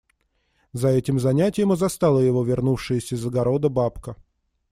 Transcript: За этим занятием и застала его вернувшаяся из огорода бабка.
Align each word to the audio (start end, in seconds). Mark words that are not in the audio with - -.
За 0.73 0.87
этим 0.87 1.19
занятием 1.19 1.73
и 1.73 1.75
застала 1.75 2.17
его 2.21 2.43
вернувшаяся 2.43 3.13
из 3.13 3.23
огорода 3.23 3.69
бабка. 3.69 4.15